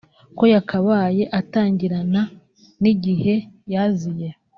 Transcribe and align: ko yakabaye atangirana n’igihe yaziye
ko 0.37 0.43
yakabaye 0.53 1.23
atangirana 1.39 2.21
n’igihe 2.81 3.35
yaziye 3.73 4.29